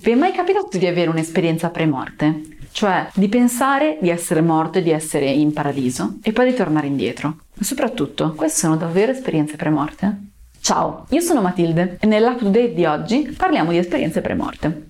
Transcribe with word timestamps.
Vi 0.00 0.12
è 0.12 0.14
mai 0.14 0.32
capitato 0.32 0.78
di 0.78 0.86
avere 0.86 1.10
un'esperienza 1.10 1.70
pre-morte? 1.70 2.58
Cioè 2.70 3.08
di 3.14 3.28
pensare 3.28 3.98
di 4.00 4.10
essere 4.10 4.40
morto 4.40 4.78
e 4.78 4.82
di 4.82 4.90
essere 4.90 5.26
in 5.28 5.52
paradiso 5.52 6.18
e 6.22 6.30
poi 6.32 6.50
di 6.50 6.56
tornare 6.56 6.86
indietro. 6.86 7.28
Ma 7.54 7.64
soprattutto, 7.64 8.32
queste 8.34 8.60
sono 8.60 8.76
davvero 8.76 9.10
esperienze 9.10 9.56
pre-morte? 9.56 10.16
Ciao, 10.60 11.04
io 11.10 11.20
sono 11.20 11.40
Matilde 11.40 11.96
e 12.00 12.06
nell'Up 12.06 12.38
to 12.38 12.48
di 12.48 12.84
oggi 12.84 13.34
parliamo 13.36 13.72
di 13.72 13.78
esperienze 13.78 14.20
pre-morte. 14.20 14.86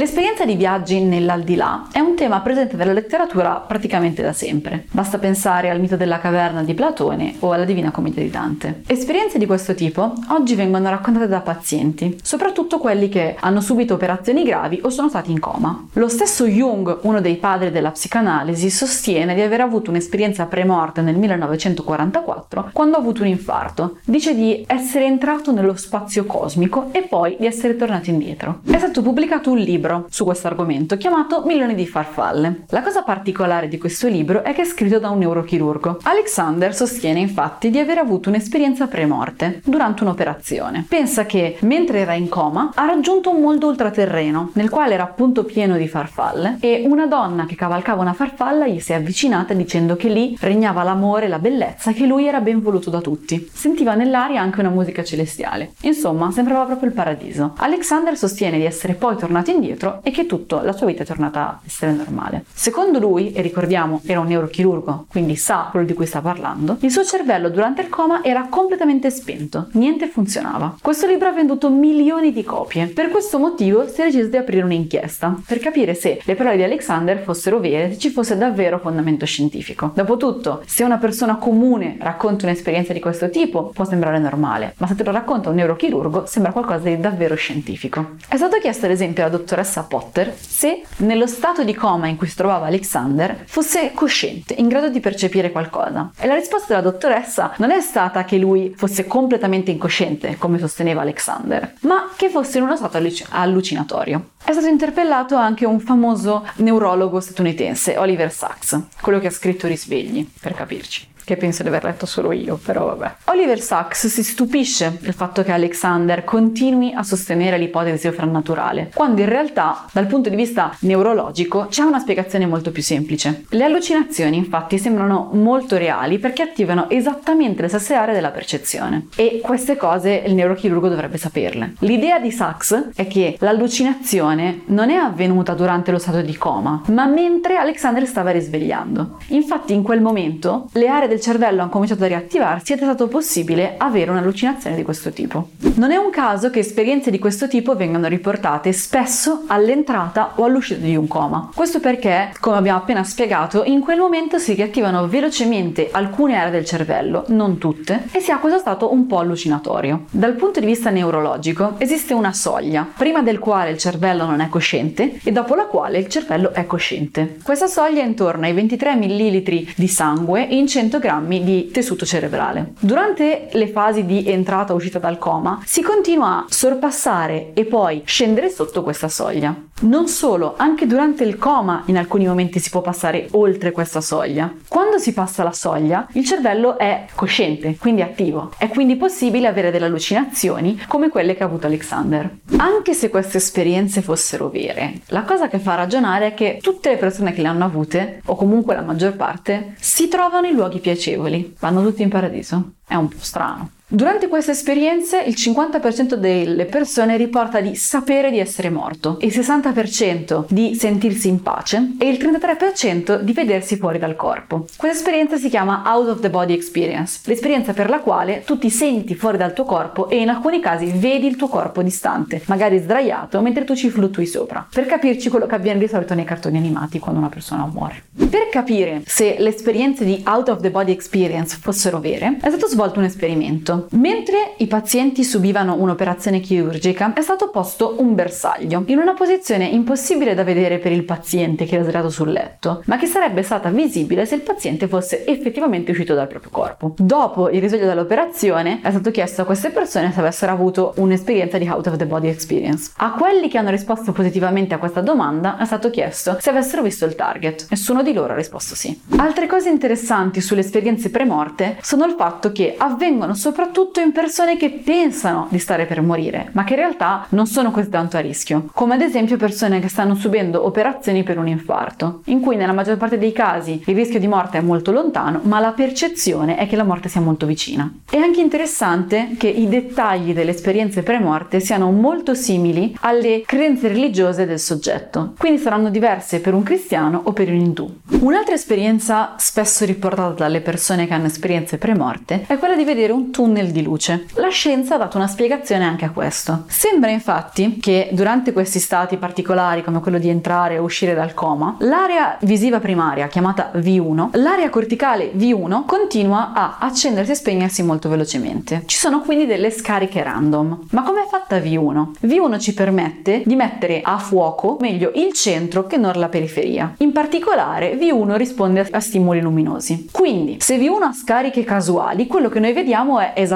L'esperienza 0.00 0.46
di 0.46 0.54
viaggi 0.54 0.98
nell'aldilà 1.02 1.88
è 1.92 1.98
un 1.98 2.14
tema 2.16 2.40
presente 2.40 2.74
nella 2.74 2.94
letteratura 2.94 3.56
praticamente 3.56 4.22
da 4.22 4.32
sempre. 4.32 4.86
Basta 4.90 5.18
pensare 5.18 5.68
al 5.68 5.78
mito 5.78 5.98
della 5.98 6.18
caverna 6.18 6.62
di 6.62 6.72
Platone 6.72 7.34
o 7.40 7.52
alla 7.52 7.66
Divina 7.66 7.90
Commedia 7.90 8.22
di 8.22 8.30
Dante. 8.30 8.80
Esperienze 8.86 9.36
di 9.36 9.44
questo 9.44 9.74
tipo 9.74 10.14
oggi 10.28 10.54
vengono 10.54 10.88
raccontate 10.88 11.28
da 11.28 11.40
pazienti, 11.40 12.18
soprattutto 12.22 12.78
quelli 12.78 13.10
che 13.10 13.36
hanno 13.38 13.60
subito 13.60 13.92
operazioni 13.92 14.42
gravi 14.42 14.80
o 14.82 14.88
sono 14.88 15.10
stati 15.10 15.32
in 15.32 15.38
coma. 15.38 15.88
Lo 15.92 16.08
stesso 16.08 16.46
Jung, 16.46 17.00
uno 17.02 17.20
dei 17.20 17.36
padri 17.36 17.70
della 17.70 17.90
psicanalisi, 17.90 18.70
sostiene 18.70 19.34
di 19.34 19.42
aver 19.42 19.60
avuto 19.60 19.90
un'esperienza 19.90 20.46
premorte 20.46 21.02
nel 21.02 21.18
1944 21.18 22.70
quando 22.72 22.96
ha 22.96 23.00
avuto 23.00 23.20
un 23.20 23.28
infarto. 23.28 23.98
Dice 24.06 24.34
di 24.34 24.64
essere 24.66 25.04
entrato 25.04 25.52
nello 25.52 25.76
spazio 25.76 26.24
cosmico 26.24 26.88
e 26.92 27.02
poi 27.02 27.36
di 27.38 27.44
essere 27.44 27.76
tornato 27.76 28.08
indietro. 28.08 28.60
È 28.64 28.78
stato 28.78 29.02
pubblicato 29.02 29.50
un 29.50 29.58
libro 29.58 29.88
libro 29.90 30.06
su 30.10 30.24
questo 30.24 30.46
argomento 30.46 30.96
chiamato 30.96 31.42
Milioni 31.44 31.74
di 31.74 31.86
farfalle. 31.86 32.64
La 32.68 32.82
cosa 32.82 33.02
particolare 33.02 33.68
di 33.68 33.78
questo 33.78 34.06
libro 34.06 34.44
è 34.44 34.52
che 34.52 34.62
è 34.62 34.64
scritto 34.64 34.98
da 34.98 35.10
un 35.10 35.18
neurochirurgo. 35.18 35.98
Alexander 36.02 36.74
sostiene 36.74 37.18
infatti 37.18 37.70
di 37.70 37.78
aver 37.78 37.98
avuto 37.98 38.28
un'esperienza 38.28 38.86
premorte 38.86 39.60
durante 39.64 40.02
un'operazione. 40.02 40.86
Pensa 40.88 41.26
che 41.26 41.56
mentre 41.62 42.00
era 42.00 42.14
in 42.14 42.28
coma 42.28 42.70
ha 42.74 42.86
raggiunto 42.86 43.30
un 43.30 43.40
mondo 43.40 43.68
ultraterreno 43.68 44.50
nel 44.54 44.70
quale 44.70 44.94
era 44.94 45.02
appunto 45.02 45.44
pieno 45.44 45.76
di 45.76 45.88
farfalle 45.88 46.58
e 46.60 46.84
una 46.86 47.06
donna 47.06 47.46
che 47.46 47.56
cavalcava 47.56 48.02
una 48.02 48.12
farfalla 48.12 48.66
gli 48.66 48.80
si 48.80 48.92
è 48.92 48.96
avvicinata 48.96 49.54
dicendo 49.54 49.96
che 49.96 50.08
lì 50.08 50.36
regnava 50.40 50.82
l'amore 50.82 51.26
e 51.26 51.28
la 51.28 51.38
bellezza 51.38 51.92
che 51.92 52.06
lui 52.06 52.26
era 52.26 52.40
ben 52.40 52.60
voluto 52.60 52.90
da 52.90 53.00
tutti. 53.00 53.48
Sentiva 53.52 53.94
nell'aria 53.94 54.40
anche 54.40 54.60
una 54.60 54.68
musica 54.68 55.02
celestiale. 55.02 55.72
Insomma, 55.82 56.30
sembrava 56.30 56.64
proprio 56.64 56.88
il 56.88 56.94
paradiso. 56.94 57.54
Alexander 57.56 58.16
sostiene 58.16 58.58
di 58.58 58.64
essere 58.64 58.94
poi 58.94 59.16
tornato 59.16 59.50
indietro 59.50 59.69
indietro 59.70 60.00
e 60.02 60.10
che 60.10 60.26
tutta 60.26 60.62
la 60.62 60.72
sua 60.72 60.86
vita 60.86 61.02
è 61.02 61.06
tornata 61.06 61.40
a 61.40 61.60
essere 61.64 61.92
normale. 61.92 62.44
Secondo 62.52 62.98
lui, 62.98 63.32
e 63.32 63.42
ricordiamo 63.42 64.00
era 64.04 64.20
un 64.20 64.26
neurochirurgo, 64.26 65.06
quindi 65.08 65.36
sa 65.36 65.68
quello 65.70 65.86
di 65.86 65.94
cui 65.94 66.06
sta 66.06 66.20
parlando, 66.20 66.76
il 66.80 66.90
suo 66.90 67.04
cervello 67.04 67.48
durante 67.48 67.82
il 67.82 67.88
coma 67.88 68.22
era 68.22 68.46
completamente 68.48 69.10
spento, 69.10 69.68
niente 69.72 70.08
funzionava. 70.08 70.76
Questo 70.80 71.06
libro 71.06 71.28
ha 71.28 71.32
venduto 71.32 71.70
milioni 71.70 72.32
di 72.32 72.44
copie. 72.44 72.86
Per 72.86 73.10
questo 73.10 73.38
motivo 73.38 73.86
si 73.88 74.00
è 74.00 74.04
deciso 74.04 74.28
di 74.28 74.36
aprire 74.36 74.64
un'inchiesta 74.64 75.40
per 75.46 75.58
capire 75.58 75.94
se 75.94 76.20
le 76.24 76.34
parole 76.34 76.56
di 76.56 76.62
Alexander 76.62 77.18
fossero 77.18 77.58
vere, 77.58 77.92
se 77.92 77.98
ci 77.98 78.10
fosse 78.10 78.36
davvero 78.36 78.78
fondamento 78.78 79.24
scientifico. 79.24 79.92
Dopotutto, 79.94 80.62
se 80.66 80.84
una 80.84 80.98
persona 80.98 81.36
comune 81.36 81.96
racconta 82.00 82.46
un'esperienza 82.46 82.92
di 82.92 83.00
questo 83.00 83.30
tipo, 83.30 83.70
può 83.74 83.84
sembrare 83.84 84.18
normale, 84.18 84.74
ma 84.78 84.86
se 84.86 84.94
te 84.94 85.04
lo 85.04 85.10
racconta 85.10 85.50
un 85.50 85.56
neurochirurgo, 85.56 86.26
sembra 86.26 86.52
qualcosa 86.52 86.88
di 86.88 86.98
davvero 86.98 87.34
scientifico. 87.34 88.16
È 88.28 88.36
stato 88.36 88.58
chiesto 88.58 88.86
ad 88.86 88.92
esempio 88.92 89.22
alla 89.24 89.36
dottoressa 89.36 89.59
dottoressa 89.60 89.82
Potter 89.82 90.34
se 90.38 90.82
nello 90.98 91.26
stato 91.26 91.64
di 91.64 91.74
coma 91.74 92.08
in 92.08 92.16
cui 92.16 92.26
si 92.26 92.34
trovava 92.34 92.66
Alexander 92.66 93.44
fosse 93.46 93.92
cosciente, 93.92 94.54
in 94.54 94.68
grado 94.68 94.88
di 94.88 95.00
percepire 95.00 95.50
qualcosa. 95.50 96.12
E 96.18 96.26
la 96.26 96.34
risposta 96.34 96.74
della 96.74 96.90
dottoressa 96.90 97.54
non 97.58 97.70
è 97.70 97.80
stata 97.80 98.24
che 98.24 98.38
lui 98.38 98.72
fosse 98.76 99.06
completamente 99.06 99.70
incosciente, 99.70 100.36
come 100.38 100.58
sosteneva 100.58 101.02
Alexander, 101.02 101.74
ma 101.80 102.10
che 102.16 102.28
fosse 102.28 102.58
in 102.58 102.64
uno 102.64 102.76
stato 102.76 102.98
allucinatorio. 103.30 104.30
È 104.42 104.52
stato 104.52 104.66
interpellato 104.66 105.36
anche 105.36 105.66
un 105.66 105.80
famoso 105.80 106.46
neurologo 106.56 107.20
statunitense, 107.20 107.96
Oliver 107.98 108.32
Sacks, 108.32 108.80
quello 109.00 109.18
che 109.18 109.28
ha 109.28 109.30
scritto 109.30 109.66
Risvegli, 109.66 110.26
per 110.40 110.54
capirci 110.54 111.08
che 111.24 111.36
penso 111.36 111.62
di 111.62 111.68
aver 111.68 111.84
letto 111.84 112.06
solo 112.06 112.32
io, 112.32 112.58
però 112.62 112.86
vabbè. 112.86 113.14
Oliver 113.26 113.60
Sacks 113.60 114.06
si 114.06 114.22
stupisce 114.22 114.98
del 115.00 115.14
fatto 115.14 115.42
che 115.42 115.52
Alexander 115.52 116.24
continui 116.24 116.92
a 116.92 117.02
sostenere 117.02 117.58
l'ipotesi 117.58 118.06
sovrannaturale, 118.06 118.90
quando 118.94 119.20
in 119.20 119.28
realtà, 119.28 119.86
dal 119.92 120.06
punto 120.06 120.28
di 120.28 120.36
vista 120.36 120.74
neurologico, 120.80 121.66
c'è 121.68 121.82
una 121.82 121.98
spiegazione 121.98 122.46
molto 122.46 122.70
più 122.70 122.82
semplice. 122.82 123.44
Le 123.50 123.64
allucinazioni, 123.64 124.36
infatti, 124.36 124.78
sembrano 124.78 125.30
molto 125.32 125.76
reali 125.76 126.18
perché 126.18 126.42
attivano 126.42 126.88
esattamente 126.90 127.62
le 127.62 127.68
stesse 127.68 127.94
aree 127.94 128.14
della 128.14 128.30
percezione. 128.30 129.06
E 129.16 129.40
queste 129.42 129.76
cose 129.76 130.22
il 130.26 130.34
neurochirurgo 130.34 130.88
dovrebbe 130.88 131.18
saperle. 131.18 131.74
L'idea 131.80 132.18
di 132.18 132.30
Sacks 132.30 132.90
è 132.94 133.06
che 133.06 133.36
l'allucinazione 133.38 134.62
non 134.66 134.90
è 134.90 134.94
avvenuta 134.94 135.54
durante 135.54 135.90
lo 135.90 135.98
stato 135.98 136.20
di 136.20 136.36
coma, 136.36 136.82
ma 136.88 137.06
mentre 137.06 137.56
Alexander 137.56 138.06
stava 138.06 138.30
risvegliando. 138.30 139.18
Infatti, 139.28 139.72
in 139.72 139.82
quel 139.82 140.00
momento, 140.00 140.68
le 140.72 140.88
aree 140.88 141.08
del 141.08 141.19
cervello 141.20 141.62
hanno 141.62 141.70
cominciato 141.70 142.04
a 142.04 142.08
riattivarsi 142.08 142.72
ed 142.72 142.80
è 142.80 142.82
stato 142.82 143.08
possibile 143.08 143.74
avere 143.76 144.10
un'allucinazione 144.10 144.76
di 144.76 144.82
questo 144.82 145.10
tipo. 145.10 145.50
Non 145.74 145.90
è 145.90 145.96
un 145.96 146.10
caso 146.10 146.50
che 146.50 146.60
esperienze 146.60 147.10
di 147.10 147.18
questo 147.18 147.48
tipo 147.48 147.74
vengano 147.74 148.08
riportate 148.08 148.72
spesso 148.72 149.44
all'entrata 149.46 150.32
o 150.36 150.44
all'uscita 150.44 150.80
di 150.80 150.96
un 150.96 151.06
coma. 151.06 151.50
Questo 151.54 151.80
perché, 151.80 152.32
come 152.40 152.56
abbiamo 152.56 152.78
appena 152.78 153.02
spiegato, 153.04 153.64
in 153.64 153.80
quel 153.80 153.98
momento 153.98 154.38
si 154.38 154.54
riattivano 154.54 155.08
velocemente 155.08 155.88
alcune 155.90 156.36
aree 156.36 156.50
del 156.50 156.64
cervello, 156.64 157.24
non 157.28 157.58
tutte, 157.58 158.08
e 158.12 158.20
si 158.20 158.30
ha 158.30 158.38
questo 158.38 158.58
stato 158.58 158.92
un 158.92 159.06
po' 159.06 159.18
allucinatorio. 159.18 160.04
Dal 160.10 160.34
punto 160.34 160.60
di 160.60 160.66
vista 160.66 160.90
neurologico 160.90 161.74
esiste 161.78 162.14
una 162.14 162.32
soglia, 162.32 162.86
prima 162.96 163.22
del 163.22 163.38
quale 163.38 163.70
il 163.70 163.78
cervello 163.78 164.24
non 164.24 164.40
è 164.40 164.48
cosciente 164.48 165.18
e 165.22 165.32
dopo 165.32 165.54
la 165.54 165.64
quale 165.64 165.98
il 165.98 166.08
cervello 166.08 166.52
è 166.52 166.66
cosciente. 166.66 167.38
Questa 167.42 167.66
soglia 167.66 168.02
è 168.02 168.06
intorno 168.06 168.46
ai 168.46 168.52
23 168.52 168.96
ml 168.96 169.72
di 169.74 169.88
sangue 169.88 170.42
in 170.42 170.66
100 170.66 170.99
grammi 171.00 171.42
di 171.42 171.70
tessuto 171.72 172.06
cerebrale. 172.06 172.74
Durante 172.78 173.48
le 173.50 173.66
fasi 173.66 174.06
di 174.06 174.28
entrata 174.28 174.72
o 174.72 174.76
uscita 174.76 175.00
dal 175.00 175.18
coma 175.18 175.60
si 175.64 175.82
continua 175.82 176.36
a 176.36 176.46
sorpassare 176.48 177.50
e 177.54 177.64
poi 177.64 178.02
scendere 178.04 178.48
sotto 178.50 178.84
questa 178.84 179.08
soglia. 179.08 179.54
Non 179.82 180.08
solo, 180.08 180.54
anche 180.58 180.86
durante 180.86 181.24
il 181.24 181.38
coma 181.38 181.82
in 181.86 181.96
alcuni 181.96 182.26
momenti 182.26 182.58
si 182.58 182.68
può 182.68 182.82
passare 182.82 183.28
oltre 183.32 183.72
questa 183.72 184.02
soglia. 184.02 184.52
Quando 184.68 184.98
si 184.98 185.14
passa 185.14 185.42
la 185.42 185.52
soglia, 185.52 186.06
il 186.12 186.24
cervello 186.26 186.76
è 186.76 187.06
cosciente, 187.14 187.76
quindi 187.78 188.02
attivo. 188.02 188.52
È 188.58 188.68
quindi 188.68 188.96
possibile 188.96 189.46
avere 189.46 189.70
delle 189.70 189.86
allucinazioni 189.86 190.78
come 190.86 191.08
quelle 191.08 191.34
che 191.34 191.42
ha 191.42 191.46
avuto 191.46 191.66
Alexander. 191.66 192.28
Anche 192.58 192.92
se 192.92 193.08
queste 193.08 193.38
esperienze 193.38 194.02
fossero 194.02 194.50
vere, 194.50 195.00
la 195.06 195.22
cosa 195.22 195.48
che 195.48 195.58
fa 195.58 195.76
ragionare 195.76 196.26
è 196.26 196.34
che 196.34 196.58
tutte 196.60 196.90
le 196.90 196.96
persone 196.96 197.32
che 197.32 197.40
le 197.40 197.48
hanno 197.48 197.64
avute, 197.64 198.20
o 198.26 198.36
comunque 198.36 198.74
la 198.74 198.82
maggior 198.82 199.16
parte, 199.16 199.74
si 199.80 200.08
trovano 200.08 200.46
in 200.46 200.54
luoghi 200.54 200.78
piacevoli 200.78 200.88
piacevoli, 200.92 201.56
vanno 201.58 201.82
tutti 201.82 202.02
in 202.02 202.08
paradiso. 202.08 202.74
È 202.86 202.94
un 202.94 203.08
po' 203.08 203.16
strano. 203.20 203.70
Durante 203.92 204.28
queste 204.28 204.52
esperienze 204.52 205.20
il 205.20 205.34
50% 205.36 206.14
delle 206.14 206.64
persone 206.66 207.16
riporta 207.16 207.60
di 207.60 207.74
sapere 207.74 208.30
di 208.30 208.38
essere 208.38 208.70
morto, 208.70 209.18
il 209.22 209.30
60% 209.30 210.44
di 210.48 210.76
sentirsi 210.76 211.26
in 211.26 211.42
pace 211.42 211.94
e 211.98 212.08
il 212.08 212.16
33% 212.16 213.20
di 213.20 213.32
vedersi 213.32 213.76
fuori 213.76 213.98
dal 213.98 214.14
corpo. 214.14 214.66
Questa 214.76 214.96
esperienza 214.96 215.38
si 215.38 215.48
chiama 215.48 215.82
out 215.86 216.06
of 216.06 216.20
the 216.20 216.30
body 216.30 216.52
experience, 216.52 217.22
l'esperienza 217.24 217.72
per 217.72 217.88
la 217.88 217.98
quale 217.98 218.44
tu 218.44 218.58
ti 218.58 218.70
senti 218.70 219.16
fuori 219.16 219.36
dal 219.36 219.54
tuo 219.54 219.64
corpo 219.64 220.08
e 220.08 220.20
in 220.20 220.28
alcuni 220.28 220.60
casi 220.60 220.92
vedi 220.94 221.26
il 221.26 221.34
tuo 221.34 221.48
corpo 221.48 221.82
distante, 221.82 222.42
magari 222.46 222.78
sdraiato, 222.78 223.40
mentre 223.40 223.64
tu 223.64 223.74
ci 223.74 223.90
fluttui 223.90 224.26
sopra. 224.26 224.64
Per 224.72 224.86
capirci 224.86 225.28
quello 225.28 225.46
che 225.46 225.56
avviene 225.56 225.80
di 225.80 225.88
solito 225.88 226.14
nei 226.14 226.24
cartoni 226.24 226.58
animati 226.58 227.00
quando 227.00 227.18
una 227.18 227.28
persona 227.28 227.66
muore. 227.66 228.04
Per 228.14 228.50
capire 228.50 229.02
se 229.04 229.34
le 229.36 229.48
esperienze 229.48 230.04
di 230.04 230.22
out 230.26 230.48
of 230.48 230.60
the 230.60 230.70
body 230.70 230.92
experience 230.92 231.58
fossero 231.60 231.98
vere, 231.98 232.38
è 232.40 232.48
stato 232.50 232.68
svolto 232.68 233.00
un 233.00 233.06
esperimento 233.06 233.78
Mentre 233.90 234.54
i 234.58 234.66
pazienti 234.66 235.24
subivano 235.24 235.74
un'operazione 235.74 236.40
chirurgica, 236.40 237.12
è 237.14 237.20
stato 237.20 237.50
posto 237.50 237.96
un 237.98 238.14
bersaglio, 238.14 238.82
in 238.86 238.98
una 238.98 239.14
posizione 239.14 239.66
impossibile 239.66 240.34
da 240.34 240.44
vedere 240.44 240.78
per 240.78 240.92
il 240.92 241.04
paziente 241.04 241.64
che 241.64 241.74
era 241.74 241.84
sdraiato 241.84 242.10
sul 242.10 242.30
letto, 242.30 242.82
ma 242.86 242.96
che 242.96 243.06
sarebbe 243.06 243.42
stata 243.42 243.70
visibile 243.70 244.26
se 244.26 244.34
il 244.34 244.42
paziente 244.42 244.88
fosse 244.88 245.24
effettivamente 245.26 245.90
uscito 245.90 246.14
dal 246.14 246.28
proprio 246.28 246.50
corpo. 246.50 246.94
Dopo 246.98 247.48
il 247.48 247.60
risveglio 247.60 247.86
dell'operazione, 247.86 248.80
è 248.82 248.90
stato 248.90 249.10
chiesto 249.10 249.42
a 249.42 249.44
queste 249.44 249.70
persone 249.70 250.12
se 250.12 250.20
avessero 250.20 250.52
avuto 250.52 250.94
un'esperienza 250.96 251.58
di 251.58 251.68
out 251.68 251.86
of 251.86 251.96
the 251.96 252.06
body 252.06 252.28
experience. 252.28 252.92
A 252.96 253.12
quelli 253.12 253.48
che 253.48 253.58
hanno 253.58 253.70
risposto 253.70 254.12
positivamente 254.12 254.74
a 254.74 254.78
questa 254.78 255.00
domanda 255.00 255.56
è 255.58 255.64
stato 255.64 255.90
chiesto 255.90 256.36
se 256.40 256.50
avessero 256.50 256.82
visto 256.82 257.04
il 257.04 257.14
target. 257.14 257.66
Nessuno 257.70 258.02
di 258.02 258.12
loro 258.12 258.32
ha 258.32 258.36
risposto 258.36 258.74
sì. 258.74 258.98
Altre 259.16 259.46
cose 259.46 259.68
interessanti 259.68 260.40
sulle 260.40 260.60
esperienze 260.60 261.10
premorte 261.10 261.78
sono 261.80 262.04
il 262.04 262.14
fatto 262.16 262.52
che 262.52 262.74
avvengono 262.76 263.34
soprattutto 263.34 263.69
soprattutto 263.70 264.00
in 264.00 264.10
persone 264.10 264.56
che 264.56 264.70
pensano 264.70 265.46
di 265.48 265.60
stare 265.60 265.86
per 265.86 266.02
morire, 266.02 266.48
ma 266.52 266.64
che 266.64 266.72
in 266.72 266.80
realtà 266.80 267.26
non 267.30 267.46
sono 267.46 267.70
così 267.70 267.88
tanto 267.88 268.16
a 268.16 268.20
rischio, 268.20 268.68
come 268.72 268.94
ad 268.94 269.00
esempio 269.00 269.36
persone 269.36 269.78
che 269.78 269.88
stanno 269.88 270.16
subendo 270.16 270.66
operazioni 270.66 271.22
per 271.22 271.38
un 271.38 271.46
infarto, 271.46 272.22
in 272.26 272.40
cui 272.40 272.56
nella 272.56 272.72
maggior 272.72 272.96
parte 272.96 273.16
dei 273.16 273.30
casi 273.30 273.80
il 273.86 273.94
rischio 273.94 274.18
di 274.18 274.26
morte 274.26 274.58
è 274.58 274.60
molto 274.60 274.90
lontano, 274.90 275.40
ma 275.44 275.60
la 275.60 275.70
percezione 275.70 276.56
è 276.56 276.66
che 276.66 276.74
la 276.74 276.82
morte 276.82 277.08
sia 277.08 277.20
molto 277.20 277.46
vicina. 277.46 277.88
È 278.10 278.16
anche 278.16 278.40
interessante 278.40 279.36
che 279.38 279.46
i 279.46 279.68
dettagli 279.68 280.34
delle 280.34 280.50
esperienze 280.50 281.04
premorte 281.04 281.60
siano 281.60 281.92
molto 281.92 282.34
simili 282.34 282.96
alle 283.02 283.42
credenze 283.46 283.86
religiose 283.86 284.46
del 284.46 284.58
soggetto, 284.58 285.34
quindi 285.38 285.60
saranno 285.60 285.90
diverse 285.90 286.40
per 286.40 286.54
un 286.54 286.64
cristiano 286.64 287.20
o 287.24 287.32
per 287.32 287.48
un 287.48 287.60
indù. 287.60 287.88
Un'altra 288.20 288.54
esperienza 288.54 289.34
spesso 289.38 289.84
riportata 289.84 290.30
dalle 290.30 290.60
persone 290.60 291.06
che 291.06 291.14
hanno 291.14 291.26
esperienze 291.26 291.78
premorte 291.78 292.44
è 292.48 292.58
quella 292.58 292.74
di 292.74 292.84
vedere 292.84 293.12
un 293.12 293.30
tunnel 293.30 293.59
di 293.68 293.82
luce. 293.82 294.26
La 294.34 294.48
scienza 294.48 294.94
ha 294.94 294.98
dato 294.98 295.16
una 295.16 295.26
spiegazione 295.26 295.84
anche 295.84 296.04
a 296.04 296.10
questo. 296.10 296.64
Sembra 296.68 297.10
infatti 297.10 297.78
che 297.78 298.08
durante 298.12 298.52
questi 298.52 298.78
stati 298.78 299.16
particolari 299.16 299.82
come 299.82 300.00
quello 300.00 300.18
di 300.18 300.28
entrare 300.28 300.78
o 300.78 300.84
uscire 300.84 301.14
dal 301.14 301.34
coma, 301.34 301.76
l'area 301.80 302.36
visiva 302.42 302.80
primaria 302.80 303.28
chiamata 303.28 303.70
V1, 303.74 304.30
l'area 304.32 304.70
corticale 304.70 305.32
V1 305.32 305.84
continua 305.84 306.52
a 306.52 306.78
accendersi 306.80 307.32
e 307.32 307.34
spegnersi 307.34 307.82
molto 307.82 308.08
velocemente. 308.08 308.82
Ci 308.86 308.96
sono 308.96 309.20
quindi 309.20 309.46
delle 309.46 309.70
scariche 309.70 310.22
random. 310.22 310.86
Ma 310.90 311.02
come 311.02 311.22
è 311.22 311.26
fatta 311.28 311.58
V1? 311.58 312.10
V1 312.26 312.58
ci 312.58 312.74
permette 312.74 313.42
di 313.44 313.56
mettere 313.56 314.00
a 314.02 314.18
fuoco 314.18 314.76
meglio 314.80 315.12
il 315.14 315.32
centro 315.32 315.86
che 315.86 315.96
non 315.96 316.12
la 316.14 316.28
periferia. 316.28 316.94
In 316.98 317.12
particolare 317.12 317.96
V1 317.96 318.36
risponde 318.36 318.88
a 318.90 319.00
stimoli 319.00 319.40
luminosi. 319.40 320.08
Quindi 320.10 320.56
se 320.60 320.78
V1 320.78 321.02
ha 321.02 321.12
scariche 321.12 321.64
casuali, 321.64 322.26
quello 322.26 322.48
che 322.48 322.60
noi 322.60 322.72
vediamo 322.72 323.18
è 323.18 323.32
esattamente 323.34 323.49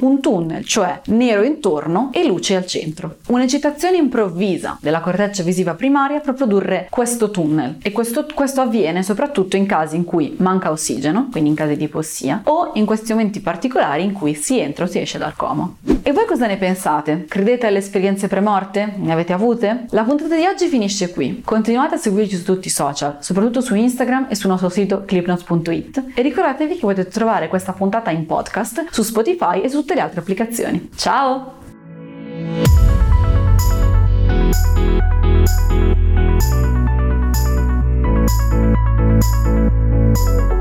un 0.00 0.20
tunnel, 0.20 0.64
cioè 0.64 1.00
nero 1.06 1.42
intorno 1.42 2.10
e 2.12 2.26
luce 2.26 2.56
al 2.56 2.66
centro. 2.66 3.16
Un'eccitazione 3.28 3.96
improvvisa 3.96 4.78
della 4.80 5.00
corteccia 5.00 5.42
visiva 5.42 5.74
primaria 5.74 6.20
può 6.20 6.32
produrre 6.32 6.86
questo 6.90 7.30
tunnel 7.30 7.76
e 7.82 7.92
questo, 7.92 8.26
questo 8.34 8.60
avviene 8.60 9.02
soprattutto 9.02 9.56
in 9.56 9.66
casi 9.66 9.96
in 9.96 10.04
cui 10.04 10.34
manca 10.38 10.70
ossigeno, 10.70 11.28
quindi 11.30 11.50
in 11.50 11.56
casi 11.56 11.76
di 11.76 11.84
ipossia, 11.84 12.42
o 12.44 12.72
in 12.74 12.86
questi 12.86 13.12
momenti 13.12 13.40
particolari 13.40 14.02
in 14.02 14.12
cui 14.12 14.34
si 14.34 14.58
entra 14.58 14.84
o 14.84 14.88
si 14.88 14.98
esce 14.98 15.18
dal 15.18 15.34
coma. 15.34 15.74
E 16.08 16.12
voi 16.12 16.24
cosa 16.24 16.46
ne 16.46 16.56
pensate? 16.56 17.24
Credete 17.24 17.66
alle 17.66 17.78
esperienze 17.78 18.28
premorte? 18.28 18.94
Ne 18.96 19.10
avete 19.10 19.32
avute? 19.32 19.86
La 19.90 20.04
puntata 20.04 20.36
di 20.36 20.46
oggi 20.46 20.68
finisce 20.68 21.10
qui. 21.10 21.42
Continuate 21.44 21.96
a 21.96 21.98
seguirci 21.98 22.36
su 22.36 22.44
tutti 22.44 22.68
i 22.68 22.70
social, 22.70 23.16
soprattutto 23.18 23.60
su 23.60 23.74
Instagram 23.74 24.28
e 24.28 24.36
sul 24.36 24.50
nostro 24.50 24.68
sito 24.68 25.02
clipnotes.it 25.04 26.12
e 26.14 26.22
ricordatevi 26.22 26.74
che 26.74 26.80
potete 26.80 27.10
trovare 27.10 27.48
questa 27.48 27.72
puntata 27.72 28.12
in 28.12 28.24
podcast 28.24 28.84
su 28.90 29.02
Spotify 29.02 29.62
e 29.62 29.68
su 29.68 29.78
tutte 29.78 29.96
le 29.96 30.00
altre 30.00 30.20
applicazioni. 30.20 30.90
Ciao! 30.94 31.54
Thank 40.14 40.52